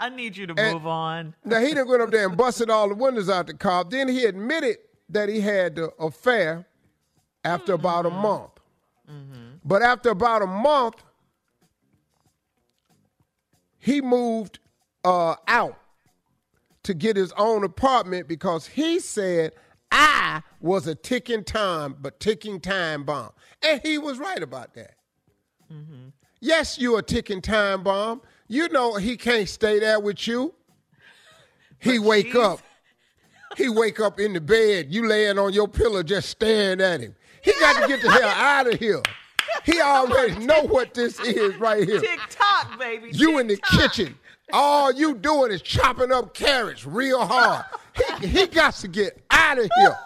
I 0.00 0.08
need 0.08 0.36
you 0.36 0.46
to 0.48 0.54
And- 0.58 0.74
move 0.74 0.86
on. 0.86 1.34
Now 1.44 1.60
he 1.60 1.72
done 1.72 1.88
went 1.88 2.02
up 2.02 2.10
there 2.10 2.28
and 2.28 2.36
busted 2.36 2.68
all 2.68 2.88
the 2.88 2.94
windows 2.94 3.30
out 3.30 3.46
the 3.46 3.54
car. 3.54 3.84
Then 3.84 4.08
he 4.08 4.24
admitted 4.24 4.78
that 5.08 5.28
he 5.28 5.40
had 5.40 5.76
the 5.76 5.90
affair 5.98 6.66
after 7.44 7.74
about 7.74 8.06
a 8.06 8.10
mm-hmm. 8.10 8.22
month. 8.22 8.50
Mm-hmm. 9.10 9.50
But 9.64 9.82
after 9.82 10.10
about 10.10 10.42
a 10.42 10.46
month, 10.46 10.96
he 13.80 14.00
moved 14.00 14.58
uh, 15.04 15.34
out 15.48 15.78
to 16.84 16.94
get 16.94 17.16
his 17.16 17.32
own 17.36 17.64
apartment 17.64 18.28
because 18.28 18.66
he 18.66 19.00
said 19.00 19.52
I 19.90 20.42
was 20.60 20.86
a 20.86 20.94
ticking 20.94 21.42
time, 21.44 21.96
but 22.00 22.20
ticking 22.20 22.60
time 22.60 23.04
bomb, 23.04 23.30
and 23.62 23.80
he 23.82 23.98
was 23.98 24.18
right 24.18 24.42
about 24.42 24.74
that. 24.74 24.94
Yes, 26.40 26.78
you 26.78 26.96
a 26.96 27.02
ticking 27.02 27.40
time 27.42 27.82
bomb. 27.82 28.22
You 28.48 28.68
know 28.70 28.94
he 28.96 29.16
can't 29.16 29.48
stay 29.48 29.78
there 29.80 30.00
with 30.00 30.26
you. 30.26 30.54
He 31.82 31.98
wake 31.98 32.32
she's- 32.32 32.44
up. 32.46 32.60
He 33.56 33.68
wake 33.68 33.98
up 34.00 34.20
in 34.20 34.32
the 34.34 34.40
bed. 34.40 34.92
You 34.94 35.08
laying 35.08 35.38
on 35.38 35.52
your 35.52 35.66
pillow, 35.66 36.02
just 36.04 36.28
staring 36.28 36.80
at 36.80 37.00
him. 37.00 37.16
He 37.42 37.52
got 37.58 37.80
to 37.82 37.88
get 37.88 38.00
the 38.02 38.10
hell 38.10 38.28
out 38.28 38.72
of 38.72 38.78
here. 38.78 39.02
He 39.64 39.80
already 39.80 40.38
know 40.46 40.62
what 40.62 40.94
this 40.94 41.18
is 41.20 41.56
right 41.56 41.86
here. 41.86 42.00
Tick 42.00 42.20
tock, 42.28 42.78
baby. 42.78 43.10
You 43.12 43.38
in 43.38 43.46
the 43.46 43.56
kitchen. 43.56 44.14
All 44.52 44.92
you 44.92 45.14
doing 45.14 45.52
is 45.52 45.62
chopping 45.62 46.10
up 46.10 46.34
carrots 46.34 46.84
real 46.84 47.24
hard. 47.24 47.64
He, 48.20 48.26
he 48.26 48.46
got 48.46 48.74
to 48.74 48.88
get 48.88 49.22
out 49.30 49.58
of 49.58 49.70
here. 49.76 49.96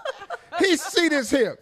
He 0.58 0.76
see 0.76 1.08
this 1.08 1.30
here. 1.30 1.58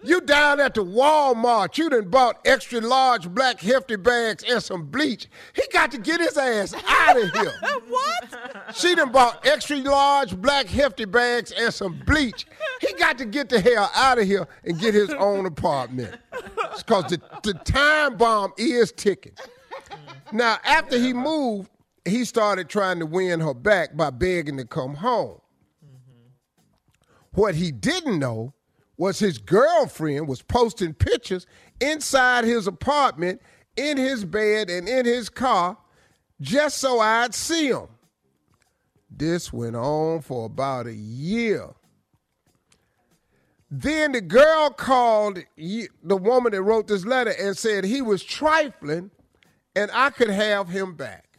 You 0.00 0.20
down 0.20 0.60
at 0.60 0.74
the 0.74 0.84
Walmart. 0.84 1.76
You 1.76 1.90
done 1.90 2.08
bought 2.08 2.40
extra 2.44 2.80
large 2.80 3.28
black 3.28 3.60
hefty 3.60 3.96
bags 3.96 4.44
and 4.48 4.62
some 4.62 4.86
bleach. 4.86 5.28
He 5.54 5.62
got 5.72 5.90
to 5.90 5.98
get 5.98 6.20
his 6.20 6.36
ass 6.36 6.74
out 6.86 7.20
of 7.20 7.32
here. 7.32 7.52
What? 7.88 8.76
She 8.76 8.94
done 8.94 9.10
bought 9.12 9.46
extra 9.46 9.78
large 9.78 10.36
black 10.36 10.66
hefty 10.66 11.06
bags 11.06 11.52
and 11.52 11.72
some 11.72 12.00
bleach. 12.06 12.46
He 12.80 12.92
got 12.94 13.16
to 13.18 13.24
get 13.24 13.48
the 13.48 13.60
hell 13.60 13.90
out 13.94 14.18
of 14.18 14.26
here 14.26 14.46
and 14.62 14.78
get 14.78 14.92
his 14.92 15.10
own 15.10 15.46
apartment. 15.46 16.18
Because 16.76 17.04
the, 17.10 17.20
the 17.42 17.54
time 17.64 18.18
bomb 18.18 18.52
is 18.58 18.92
ticking. 18.92 19.32
Now, 20.32 20.58
after 20.64 20.98
he 20.98 21.14
moved, 21.14 21.70
he 22.04 22.24
started 22.24 22.68
trying 22.68 22.98
to 22.98 23.06
win 23.06 23.40
her 23.40 23.54
back 23.54 23.96
by 23.96 24.10
begging 24.10 24.58
to 24.58 24.66
come 24.66 24.94
home. 24.94 25.40
Mm-hmm. 25.84 27.40
What 27.40 27.54
he 27.54 27.72
didn't 27.72 28.18
know 28.18 28.52
was 28.98 29.18
his 29.18 29.38
girlfriend 29.38 30.28
was 30.28 30.42
posting 30.42 30.92
pictures 30.92 31.46
inside 31.80 32.44
his 32.44 32.66
apartment, 32.66 33.40
in 33.76 33.96
his 33.96 34.24
bed, 34.24 34.68
and 34.68 34.88
in 34.88 35.06
his 35.06 35.30
car 35.30 35.78
just 36.40 36.78
so 36.78 37.00
I'd 37.00 37.34
see 37.34 37.68
him. 37.68 37.88
This 39.10 39.52
went 39.52 39.76
on 39.76 40.20
for 40.20 40.46
about 40.46 40.86
a 40.86 40.94
year. 40.94 41.70
Then 43.70 44.12
the 44.12 44.20
girl 44.20 44.70
called 44.70 45.40
the 45.56 46.16
woman 46.16 46.52
that 46.52 46.62
wrote 46.62 46.86
this 46.86 47.04
letter 47.04 47.34
and 47.38 47.56
said 47.56 47.84
he 47.84 48.00
was 48.00 48.22
trifling 48.22 49.10
and 49.74 49.90
I 49.92 50.10
could 50.10 50.30
have 50.30 50.68
him 50.68 50.94
back. 50.94 51.38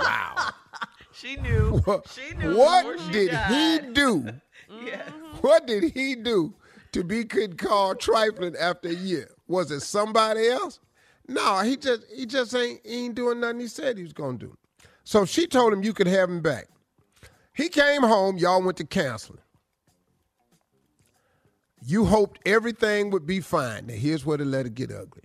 Wow. 0.00 0.50
She 1.18 1.34
knew. 1.34 1.82
She 2.14 2.36
knew. 2.36 2.56
what 2.56 2.96
did 3.10 3.34
he 3.34 3.80
do? 3.92 4.34
Yeah. 4.84 5.02
What 5.40 5.66
did 5.66 5.92
he 5.92 6.14
do 6.14 6.54
to 6.92 7.04
be 7.04 7.24
could 7.24 7.58
call 7.58 7.94
trifling 7.94 8.56
after 8.56 8.88
a 8.88 8.94
year? 8.94 9.30
Was 9.46 9.70
it 9.70 9.80
somebody 9.80 10.48
else? 10.48 10.80
No, 11.26 11.60
he 11.60 11.76
just 11.76 12.04
he 12.14 12.26
just 12.26 12.54
ain't 12.54 12.80
he 12.84 13.06
ain't 13.06 13.14
doing 13.14 13.40
nothing 13.40 13.60
he 13.60 13.68
said 13.68 13.96
he 13.96 14.02
was 14.02 14.12
gonna 14.12 14.38
do. 14.38 14.56
So 15.04 15.24
she 15.24 15.46
told 15.46 15.72
him 15.72 15.82
you 15.82 15.92
could 15.92 16.06
have 16.06 16.28
him 16.28 16.40
back. 16.40 16.68
He 17.54 17.68
came 17.68 18.02
home, 18.02 18.38
y'all 18.38 18.62
went 18.62 18.76
to 18.78 18.84
counseling. 18.84 19.40
You 21.84 22.04
hoped 22.04 22.40
everything 22.46 23.10
would 23.10 23.26
be 23.26 23.40
fine. 23.40 23.86
Now 23.86 23.94
here's 23.94 24.24
where 24.26 24.38
the 24.38 24.44
letter 24.44 24.68
get 24.68 24.90
ugly. 24.90 25.22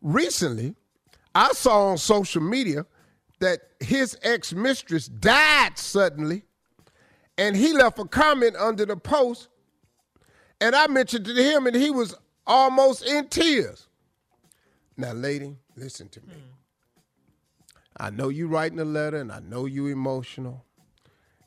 Recently, 0.00 0.74
I 1.34 1.52
saw 1.52 1.90
on 1.90 1.98
social 1.98 2.42
media 2.42 2.86
that 3.40 3.60
his 3.80 4.16
ex-mistress 4.22 5.08
died 5.08 5.76
suddenly 5.78 6.44
and 7.38 7.56
he 7.56 7.72
left 7.72 7.98
a 7.98 8.04
comment 8.04 8.56
under 8.56 8.86
the 8.86 8.96
post 8.96 9.48
and 10.60 10.74
i 10.74 10.86
mentioned 10.86 11.24
to 11.24 11.34
him 11.34 11.66
and 11.66 11.76
he 11.76 11.90
was 11.90 12.14
almost 12.46 13.04
in 13.04 13.28
tears. 13.28 13.88
Now 14.96 15.12
lady 15.12 15.56
listen 15.76 16.08
to 16.10 16.20
me. 16.20 16.34
Hmm. 16.34 16.50
I 17.98 18.10
know 18.10 18.28
you 18.28 18.46
writing 18.46 18.78
a 18.78 18.84
letter 18.84 19.18
and 19.18 19.32
i 19.32 19.40
know 19.40 19.66
you 19.66 19.86
emotional 19.86 20.64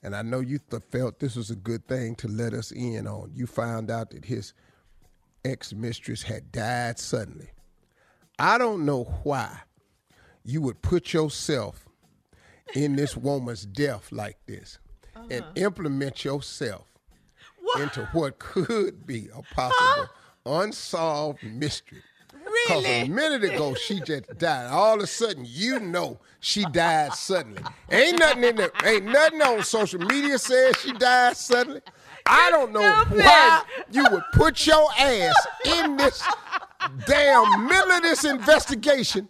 and 0.03 0.15
i 0.15 0.22
know 0.22 0.39
you 0.39 0.60
th- 0.69 0.84
felt 0.91 1.19
this 1.19 1.36
was 1.36 1.50
a 1.50 1.55
good 1.55 1.88
thing 1.88 2.15
to 2.15 2.27
let 2.27 2.53
us 2.53 2.72
in 2.72 3.08
on. 3.08 3.31
You 3.34 3.48
found 3.48 3.89
out 3.89 4.12
that 4.12 4.25
his 4.25 4.53
ex-mistress 5.46 6.24
had 6.24 6.51
died 6.51 7.00
suddenly. 7.00 7.51
I 8.38 8.58
don't 8.58 8.86
know 8.86 9.03
why 9.24 9.60
you 10.43 10.62
would 10.62 10.81
put 10.81 11.13
yourself 11.13 11.86
in 12.74 12.96
this 12.96 13.15
woman's 13.17 13.65
death 13.65 14.12
like 14.12 14.38
this 14.46 14.79
and 15.29 15.45
implement 15.55 16.24
yourself 16.25 16.86
into 17.79 18.07
what 18.13 18.39
could 18.39 19.05
be 19.05 19.29
a 19.36 19.41
possible 19.53 20.09
unsolved 20.45 21.43
mystery. 21.43 22.01
Really? 22.33 22.67
Because 22.67 22.86
a 22.86 23.07
minute 23.07 23.43
ago 23.43 23.75
she 23.75 24.01
just 24.01 24.38
died. 24.38 24.67
All 24.71 24.95
of 24.95 25.01
a 25.01 25.07
sudden, 25.07 25.45
you 25.48 25.79
know 25.79 26.19
she 26.39 26.65
died 26.65 27.13
suddenly. 27.13 27.62
Ain't 27.91 28.17
nothing 28.19 28.43
in 28.43 28.55
there. 28.55 28.71
Ain't 28.83 29.05
nothing 29.05 29.41
on 29.41 29.63
social 29.63 30.00
media 30.00 30.39
says 30.39 30.75
she 30.77 30.93
died 30.93 31.38
suddenly. 31.38 31.81
I 32.25 32.50
don't 32.51 32.71
know 32.71 33.03
why 33.09 33.63
you 33.91 34.05
would 34.12 34.24
put 34.33 34.65
your 34.65 34.88
ass 34.98 35.48
in 35.65 35.98
this 35.98 36.24
damn 37.05 37.67
middle 37.67 37.91
of 37.91 38.01
this 38.01 38.24
investigation 38.24 39.27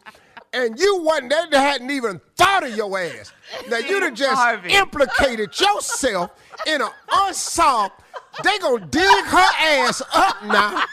and 0.54 0.80
you 0.80 1.02
wasn't 1.02 1.32
they 1.52 1.58
hadn't 1.58 1.92
even 1.92 2.22
thought 2.36 2.64
of 2.64 2.76
your 2.76 2.98
ass. 3.00 3.32
Now 3.70 3.78
you'd 3.78 4.04
have 4.04 4.14
just 4.14 4.36
Harvey. 4.36 4.74
implicated 4.74 5.60
yourself 5.60 6.32
in 6.68 6.82
an 6.82 6.90
unsolved. 7.12 7.94
They 8.44 8.58
gonna 8.60 8.86
dig 8.86 9.26
her 9.26 9.50
ass 9.60 10.02
up 10.14 10.44
now 10.46 10.84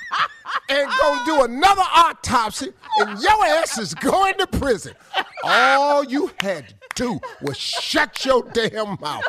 and 0.68 0.90
gonna 0.98 1.24
do 1.24 1.42
another 1.42 1.84
autopsy, 1.94 2.72
and 2.98 3.20
your 3.20 3.44
ass 3.44 3.78
is 3.78 3.94
going 3.94 4.34
to 4.38 4.46
prison. 4.46 4.94
All 5.44 6.04
you 6.04 6.30
had 6.40 6.68
to 6.68 6.74
do 6.94 7.20
was 7.42 7.56
shut 7.56 8.24
your 8.24 8.42
damn 8.52 8.98
mouth. 9.00 9.24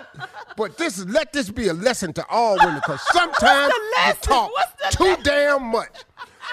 But 0.55 0.77
this 0.77 0.98
is 0.98 1.05
let 1.05 1.34
this 1.34 1.50
be 1.51 1.67
a 1.67 1.74
lesson 1.74 2.13
to 2.13 2.25
all 2.27 2.57
women, 2.57 2.75
because 2.75 3.01
sometimes 3.12 3.74
you 4.07 4.13
talk 4.22 4.51
too 4.91 5.15
damn 5.24 5.63
much. 5.63 6.03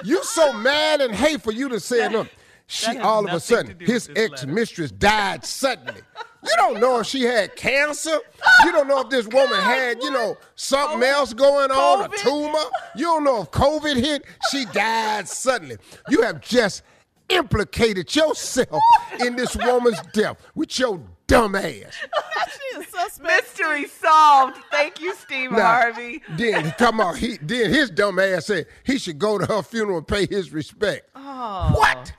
You 0.02 0.22
so 0.24 0.52
mad 0.52 1.00
and 1.00 1.14
hateful 1.14 1.52
you 1.52 1.68
to 1.68 1.80
say 1.80 2.08
no. 2.08 2.26
She 2.66 2.98
all 2.98 3.26
of 3.26 3.32
a 3.32 3.40
sudden 3.40 3.76
his 3.78 4.10
ex 4.16 4.46
mistress 4.46 4.90
died 4.90 5.44
suddenly. 5.44 6.00
You 6.44 6.52
don't 6.56 6.80
know 6.80 7.00
if 7.00 7.06
she 7.06 7.22
had 7.22 7.56
cancer. 7.56 8.18
You 8.64 8.72
don't 8.72 8.88
know 8.88 9.00
if 9.00 9.08
this 9.08 9.26
woman 9.26 9.58
had, 9.60 10.02
you 10.02 10.10
know, 10.10 10.36
something 10.56 11.02
else 11.02 11.32
going 11.32 11.70
on, 11.70 12.04
a 12.04 12.16
tumor. 12.18 12.64
You 12.96 13.04
don't 13.04 13.24
know 13.24 13.42
if 13.42 13.50
COVID 13.50 13.96
hit. 13.96 14.24
She 14.50 14.66
died 14.66 15.26
suddenly. 15.26 15.76
You 16.10 16.22
have 16.22 16.42
just 16.42 16.82
implicated 17.30 18.14
yourself 18.14 18.82
in 19.20 19.36
this 19.36 19.56
woman's 19.56 20.00
death 20.12 20.36
with 20.54 20.78
your 20.78 21.00
dumb 21.26 21.54
ass. 21.54 21.64
She 22.46 22.78
is. 22.78 22.86
Mystery 23.20 23.86
solved. 23.86 24.58
Thank 24.70 25.00
you, 25.00 25.14
Steve 25.14 25.52
Now, 25.52 25.62
Harvey. 25.62 26.20
Then 26.36 26.72
come 26.72 27.00
on, 27.00 27.16
he 27.16 27.38
then 27.40 27.70
his 27.70 27.88
dumb 27.88 28.18
ass 28.18 28.46
said 28.46 28.66
he 28.84 28.98
should 28.98 29.18
go 29.18 29.38
to 29.38 29.46
her 29.46 29.62
funeral 29.62 29.98
and 29.98 30.06
pay 30.06 30.26
his 30.26 30.52
respect. 30.52 31.08
Oh. 31.14 31.70
What? 31.74 32.12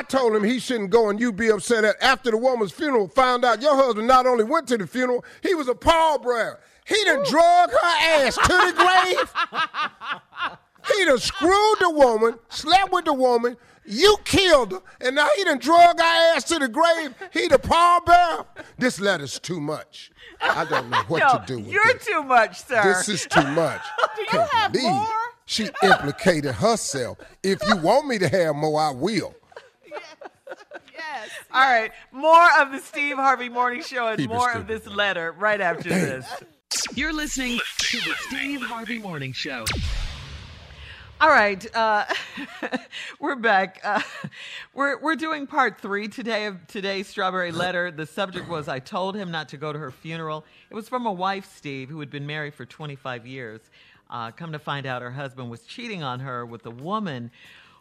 I 0.00 0.02
told 0.02 0.34
him 0.34 0.42
he 0.42 0.58
shouldn't 0.58 0.88
go 0.88 1.10
and 1.10 1.20
you 1.20 1.30
be 1.30 1.50
upset 1.50 1.84
at 1.84 1.94
after 2.00 2.30
the 2.30 2.38
woman's 2.38 2.72
funeral 2.72 3.06
found 3.06 3.44
out 3.44 3.60
your 3.60 3.76
husband 3.76 4.08
not 4.08 4.24
only 4.26 4.44
went 4.44 4.66
to 4.68 4.78
the 4.78 4.86
funeral, 4.86 5.22
he 5.42 5.54
was 5.54 5.68
a 5.68 5.74
pallbearer. 5.74 6.56
He 6.86 7.04
done 7.04 7.22
drug 7.28 7.70
her 7.70 7.76
ass 8.24 8.34
to 8.36 8.42
the 8.48 8.72
grave. 8.78 10.56
He 10.96 11.04
done 11.04 11.18
screwed 11.18 11.76
the 11.80 11.90
woman, 11.90 12.36
slept 12.48 12.90
with 12.94 13.04
the 13.04 13.12
woman, 13.12 13.58
you 13.84 14.16
killed 14.24 14.72
her, 14.72 14.80
and 15.02 15.16
now 15.16 15.28
he 15.36 15.44
done 15.44 15.58
drug 15.58 15.98
her 15.98 16.34
ass 16.34 16.44
to 16.44 16.58
the 16.58 16.68
grave. 16.68 17.14
He 17.30 17.48
the 17.48 17.58
pallbearer. 17.58 18.46
This 18.78 19.00
letter's 19.00 19.38
too 19.38 19.60
much. 19.60 20.10
I 20.40 20.64
don't 20.64 20.88
know 20.88 21.02
what 21.08 21.18
No, 21.18 21.40
to 21.40 21.44
do 21.46 21.58
with 21.58 21.68
you're 21.68 21.84
this. 21.92 22.06
too 22.06 22.22
much, 22.22 22.64
sir. 22.64 22.82
This 22.84 23.06
is 23.10 23.26
too 23.26 23.46
much. 23.48 23.82
Do 24.16 24.22
you 24.22 24.28
Can't 24.28 24.50
have 24.50 24.74
more? 24.80 25.06
She 25.44 25.68
implicated 25.82 26.54
herself. 26.54 27.18
If 27.42 27.58
you 27.68 27.76
want 27.76 28.06
me 28.06 28.18
to 28.18 28.28
have 28.28 28.56
more, 28.56 28.80
I 28.80 28.92
will. 28.92 29.34
Yes. 30.92 31.30
All 31.52 31.60
right, 31.60 31.92
more 32.12 32.48
of 32.60 32.72
the 32.72 32.78
Steve 32.78 33.16
Harvey 33.16 33.48
Morning 33.48 33.82
Show 33.82 34.08
and 34.08 34.18
Keep 34.18 34.30
more 34.30 34.52
of 34.52 34.66
this 34.66 34.86
letter 34.86 35.32
right 35.32 35.60
after 35.60 35.88
this. 35.88 36.26
You're 36.94 37.12
listening 37.12 37.58
to 37.78 37.96
the 37.98 38.14
Steve 38.28 38.62
Harvey 38.62 38.98
Morning 38.98 39.32
Show. 39.32 39.64
All 41.20 41.28
right, 41.28 41.66
uh, 41.76 42.06
we're 43.20 43.36
back. 43.36 43.80
Uh, 43.84 44.00
we're 44.72 44.98
we're 45.00 45.16
doing 45.16 45.46
part 45.46 45.78
three 45.78 46.08
today 46.08 46.46
of 46.46 46.66
today's 46.66 47.08
strawberry 47.08 47.52
letter. 47.52 47.90
The 47.90 48.06
subject 48.06 48.48
was 48.48 48.68
I 48.68 48.78
told 48.78 49.16
him 49.16 49.30
not 49.30 49.50
to 49.50 49.56
go 49.56 49.72
to 49.72 49.78
her 49.78 49.90
funeral. 49.90 50.44
It 50.70 50.74
was 50.74 50.88
from 50.88 51.04
a 51.06 51.12
wife, 51.12 51.50
Steve, 51.54 51.90
who 51.90 52.00
had 52.00 52.10
been 52.10 52.26
married 52.26 52.54
for 52.54 52.64
25 52.64 53.26
years. 53.26 53.60
Uh, 54.08 54.30
come 54.30 54.52
to 54.52 54.58
find 54.58 54.86
out, 54.86 55.02
her 55.02 55.10
husband 55.10 55.50
was 55.50 55.62
cheating 55.62 56.02
on 56.02 56.20
her 56.20 56.44
with 56.46 56.64
a 56.66 56.70
woman 56.70 57.30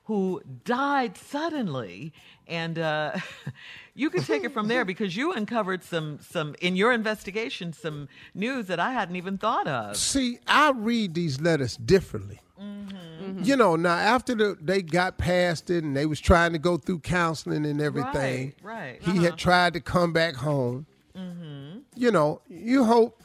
who 0.10 0.42
died 0.66 1.16
suddenly, 1.16 2.12
and 2.48 2.80
uh, 2.80 3.16
you 3.94 4.10
can 4.10 4.24
take 4.24 4.44
it 4.44 4.51
from 4.51 4.68
there 4.68 4.84
because 4.84 5.16
you 5.16 5.32
uncovered 5.34 5.84
some 5.84 6.18
some 6.20 6.56
in 6.62 6.75
your 6.75 6.92
investigation 6.92 7.74
some 7.74 8.10
news 8.34 8.66
that 8.66 8.80
I 8.80 8.92
hadn't 8.92 9.18
even 9.18 9.38
thought 9.38 9.68
of. 9.68 9.96
See, 9.98 10.39
I 10.48 10.72
read 10.72 11.13
these 11.13 11.39
letters 11.39 11.78
differently. 11.78 12.39
Mm-hmm. 12.60 13.44
You 13.44 13.56
know, 13.56 13.75
now 13.75 13.94
after 13.94 14.34
the, 14.34 14.58
they 14.60 14.82
got 14.82 15.20
past 15.20 15.70
it 15.70 15.84
and 15.84 15.96
they 15.96 16.08
was 16.08 16.20
trying 16.20 16.54
to 16.54 16.60
go 16.60 16.78
through 16.78 17.01
counseling 17.01 17.63
and 17.68 17.80
everything, 17.80 18.56
Right, 18.63 19.00
right. 19.00 19.04
he 19.04 19.18
had 19.18 19.34
uh-huh. 19.34 19.36
tried 19.38 19.74
to 19.74 19.80
come 19.80 20.12
back 20.12 20.34
home. 20.34 20.88
Mm-hmm. 21.16 21.82
You 21.96 22.10
know, 22.10 22.42
you 22.48 22.84
hope 22.84 23.22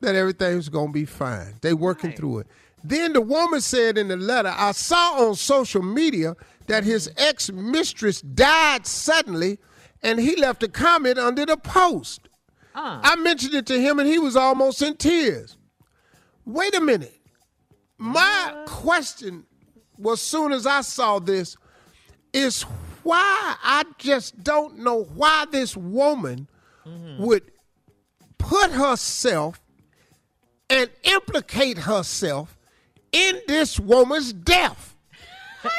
that 0.00 0.16
everything's 0.16 0.68
gonna 0.68 0.90
be 0.90 1.04
fine. 1.04 1.54
They 1.62 1.74
working 1.74 2.10
Right. 2.10 2.18
through 2.18 2.38
it. 2.40 2.48
Then 2.88 3.14
the 3.14 3.20
woman 3.20 3.60
said 3.60 3.98
in 3.98 4.06
the 4.06 4.16
letter, 4.16 4.54
I 4.56 4.70
saw 4.70 5.26
on 5.26 5.34
social 5.34 5.82
media 5.82 6.36
that 6.68 6.84
his 6.84 7.10
ex 7.16 7.50
mistress 7.50 8.20
died 8.20 8.86
suddenly, 8.86 9.58
and 10.02 10.20
he 10.20 10.36
left 10.36 10.62
a 10.62 10.68
comment 10.68 11.18
under 11.18 11.44
the 11.44 11.56
post. 11.56 12.28
Uh. 12.76 13.00
I 13.02 13.16
mentioned 13.16 13.54
it 13.54 13.66
to 13.66 13.80
him, 13.80 13.98
and 13.98 14.08
he 14.08 14.20
was 14.20 14.36
almost 14.36 14.82
in 14.82 14.96
tears. 14.96 15.56
Wait 16.44 16.76
a 16.76 16.80
minute. 16.80 17.20
My 17.98 18.62
question 18.66 19.46
was 19.98 20.20
soon 20.20 20.52
as 20.52 20.64
I 20.64 20.82
saw 20.82 21.18
this 21.18 21.56
is 22.32 22.62
why 23.02 23.56
I 23.64 23.82
just 23.98 24.44
don't 24.44 24.78
know 24.78 25.02
why 25.02 25.46
this 25.50 25.76
woman 25.76 26.48
mm-hmm. 26.86 27.20
would 27.24 27.50
put 28.38 28.70
herself 28.70 29.60
and 30.70 30.88
implicate 31.02 31.78
herself 31.78 32.55
in 33.16 33.40
this 33.46 33.80
woman's 33.80 34.32
death. 34.32 34.94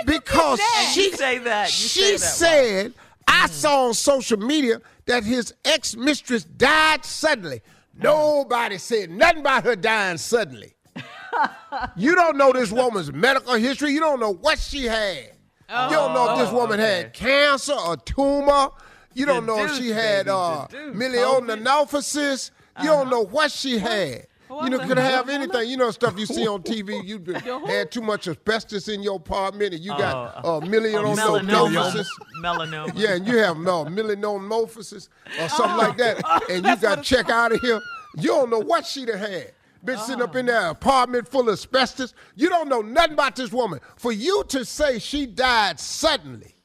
Because 0.06 0.60
she 0.91 1.06
You 1.06 1.15
say 1.15 1.38
that. 1.39 1.67
You 1.67 1.72
she 1.72 2.00
say 2.00 2.12
that, 2.12 2.20
said, 2.20 2.94
I 3.27 3.48
mm. 3.48 3.50
saw 3.50 3.88
on 3.88 3.94
social 3.94 4.38
media 4.38 4.82
that 5.06 5.24
his 5.24 5.53
ex 5.63 5.96
mistress 5.96 6.44
died 6.44 7.06
suddenly. 7.06 7.62
Mm. 7.98 8.03
Nobody 8.03 8.77
said 8.77 9.12
nothing 9.12 9.39
about 9.39 9.63
her 9.63 9.75
dying 9.75 10.17
suddenly. 10.17 10.74
you 11.96 12.15
don't 12.15 12.38
know 12.38 12.51
this 12.51 12.72
woman's 12.72 13.13
medical 13.13 13.53
history. 13.53 13.91
You 13.91 14.00
don't 14.00 14.20
know 14.20 14.34
what 14.34 14.60
she 14.60 14.86
had. 14.86 15.32
you 15.70 15.96
don't 15.96 16.13
know 16.13 16.34
if 16.34 16.39
this 16.39 16.50
oh, 16.50 16.56
woman 16.56 16.79
had 16.79 17.13
cancer 17.13 17.74
or 17.74 17.98
tumor. 17.98 18.70
You 19.14 19.25
don't 19.25 19.46
know 19.46 19.64
if 19.66 19.75
she 19.75 19.90
had 19.90 20.25
baby, 20.25 20.35
uh, 20.35 20.68
deduce. 20.68 20.96
myelonophosis. 20.96 22.51
You 22.79 22.90
don't 22.90 23.01
uh-huh. 23.07 23.09
know 23.09 23.25
what 23.25 23.51
she 23.51 23.79
had. 23.79 24.26
You 24.50 24.70
know, 24.70 24.77
the 24.77 24.86
could 24.86 24.98
have 24.98 25.27
hell? 25.27 25.36
anything. 25.36 25.70
You 25.70 25.77
know, 25.77 25.92
stuff 25.92 26.18
you 26.18 26.25
see 26.25 26.48
on 26.48 26.64
TV. 26.64 27.03
You 27.03 27.20
been- 27.20 27.36
had 27.36 27.92
too 27.92 28.01
much 28.01 28.27
asbestos 28.27 28.88
in 28.88 29.03
your 29.03 29.18
apartment, 29.18 29.74
and 29.74 29.83
you 29.83 29.92
got 29.92 30.44
uh, 30.44 30.57
uh 30.57 30.60
Melanoma. 30.62 31.42
myelonophosis. 31.42 32.07
Melanoma. 32.42 32.92
Yeah, 32.96 33.16
and 33.16 33.27
you 33.27 33.38
have 33.38 33.57
uh, 33.57 33.62
no 33.62 33.86
myelonophosis 33.86 35.10
or 35.42 35.50
something 35.50 35.77
like 35.77 35.98
that, 35.98 36.24
and 36.50 36.66
you 36.66 36.75
got 36.77 37.03
check 37.03 37.29
out 37.29 37.51
of 37.51 37.62
here. 37.62 37.79
You 38.16 38.29
don't 38.29 38.50
know 38.50 38.60
what 38.60 38.86
she 38.86 39.05
done 39.05 39.18
had. 39.18 39.53
Been 39.83 39.98
sitting 40.00 40.24
up 40.24 40.36
in 40.36 40.48
that 40.48 40.72
apartment 40.72 41.27
full 41.27 41.48
of 41.48 41.53
asbestos. 41.53 42.14
You 42.36 42.50
don't 42.50 42.68
know 42.68 42.81
nothing 42.81 43.14
about 43.14 43.36
this 43.36 43.51
woman. 43.51 43.79
For 43.96 44.12
you 44.12 44.44
to 44.50 44.66
say 44.66 45.00
she 45.00 45.27
died 45.27 45.79
suddenly, 45.79 46.55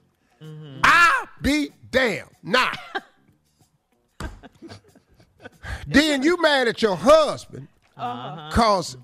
I 0.83 1.27
be 1.41 1.71
damned. 1.91 2.31
Nah. 2.43 2.73
then 5.87 6.23
you 6.23 6.41
mad 6.41 6.69
at 6.69 6.83
your 6.83 6.97
husband 6.97 7.69
Uh-huh. 8.03 8.49
because 8.51 8.97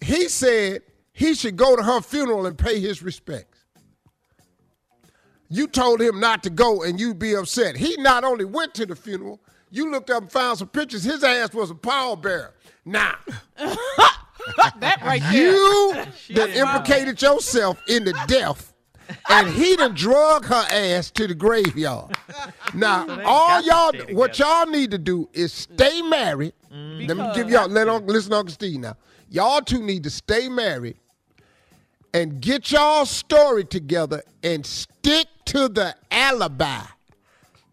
he 0.00 0.28
said 0.28 0.82
he 1.12 1.34
should 1.34 1.56
go 1.56 1.76
to 1.76 1.82
her 1.82 2.00
funeral 2.00 2.46
and 2.46 2.56
pay 2.56 2.80
his 2.80 3.02
respects. 3.02 3.64
You 5.48 5.68
told 5.68 6.00
him 6.00 6.18
not 6.18 6.42
to 6.42 6.50
go 6.50 6.82
and 6.82 6.98
you'd 6.98 7.18
be 7.18 7.34
upset. 7.34 7.76
He 7.76 7.96
not 7.98 8.24
only 8.24 8.44
went 8.44 8.74
to 8.74 8.86
the 8.86 8.96
funeral, 8.96 9.40
you 9.70 9.90
looked 9.90 10.10
up 10.10 10.22
and 10.22 10.32
found 10.32 10.58
some 10.58 10.68
pictures. 10.68 11.04
His 11.04 11.22
ass 11.22 11.52
was 11.54 11.70
a 11.70 11.74
pallbearer. 11.74 12.50
Now, 12.84 13.16
That 14.78 15.02
right 15.02 15.20
there. 15.22 15.32
you 15.52 15.94
that 16.34 16.50
implicated 16.50 17.20
yourself 17.20 17.82
in 17.88 18.04
the 18.04 18.12
death, 18.28 18.72
and 19.28 19.48
he 19.48 19.74
done 19.76 19.94
drug 19.94 20.44
her 20.44 20.64
ass 20.70 21.10
to 21.12 21.26
the 21.26 21.34
graveyard. 21.34 22.16
Now, 22.74 23.06
all 23.24 23.62
y'all, 23.62 23.92
what 24.14 24.38
y'all 24.38 24.66
need 24.66 24.90
to 24.90 24.98
do 24.98 25.28
is 25.32 25.52
stay 25.52 26.02
married. 26.02 26.52
Mm. 26.76 27.08
Let 27.08 27.16
me 27.16 27.34
give 27.34 27.50
y'all, 27.50 27.68
let 27.68 27.88
on, 27.88 28.06
listen, 28.06 28.32
Uncle 28.32 28.52
Steve 28.52 28.80
now. 28.80 28.96
Y'all 29.30 29.60
two 29.60 29.82
need 29.82 30.02
to 30.04 30.10
stay 30.10 30.48
married 30.48 30.96
and 32.12 32.40
get 32.40 32.70
y'all 32.70 33.06
story 33.06 33.64
together 33.64 34.22
and 34.42 34.64
stick 34.64 35.26
to 35.46 35.68
the 35.68 35.94
alibi. 36.10 36.82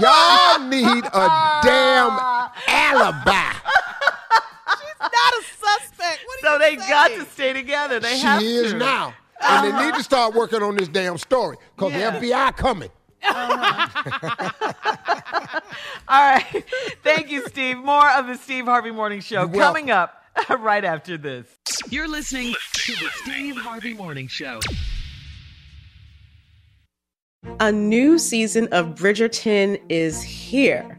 y'all 0.00 0.68
need 0.68 1.04
a 1.04 1.60
damn 1.62 2.18
alibi. 2.68 3.52
She's 4.78 5.00
not 5.00 5.10
a 5.10 5.42
suspect. 5.58 6.24
So 6.40 6.48
are 6.48 6.52
you 6.54 6.58
they 6.58 6.76
got 6.76 7.08
to 7.08 7.24
stay 7.26 7.52
together. 7.52 8.00
They 8.00 8.14
she 8.14 8.20
have 8.20 8.42
is 8.42 8.72
to. 8.72 8.78
now. 8.78 9.14
And 9.40 9.64
they 9.66 9.72
need 9.72 9.88
uh-huh. 9.88 9.98
to 9.98 10.04
start 10.04 10.34
working 10.34 10.62
on 10.62 10.76
this 10.76 10.88
damn 10.88 11.18
story 11.18 11.56
because 11.76 11.92
Yeah. 11.92 12.18
the 12.18 12.26
FBI 12.26 12.56
coming. 12.56 12.90
All 13.24 13.34
right. 16.08 16.64
Thank 17.02 17.30
you, 17.30 17.46
Steve. 17.46 17.78
More 17.78 18.10
of 18.10 18.26
the 18.26 18.36
Steve 18.36 18.64
Harvey 18.66 18.90
Morning 18.90 19.20
Show 19.20 19.42
You're 19.42 19.62
coming 19.62 19.90
up 19.90 20.22
right 20.58 20.84
after 20.84 21.16
this. 21.16 21.46
You're 21.88 22.08
listening 22.08 22.54
to 22.72 22.92
the 22.92 23.08
Steve 23.22 23.56
Harvey 23.56 23.94
Morning 23.94 24.28
Show. 24.28 24.60
A 27.60 27.72
new 27.72 28.18
season 28.18 28.68
of 28.72 28.94
Bridgerton 28.94 29.80
is 29.88 30.22
here. 30.22 30.98